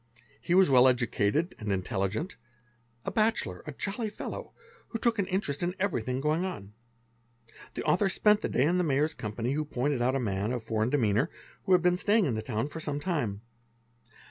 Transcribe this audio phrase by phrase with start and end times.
[0.41, 0.67] He was.
[0.67, 2.35] well educated and intelligent,
[3.05, 4.55] a bachelor, a jolly fellow,
[4.87, 6.73] who took an interest in everything going on.
[7.75, 10.63] The author spent the day in the Mayor's Wespany, who pointed out a man, of
[10.63, 11.29] foreign demeanour,
[11.65, 13.41] who had been Staying in the town for some time.